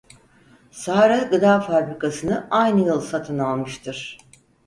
Sağra 0.71 1.17
gıda 1.19 1.59
fabrikasını 1.59 2.47
aynı 2.51 2.81
yıl 2.87 3.01
satın 3.01 3.39
almıştır. 3.39 4.17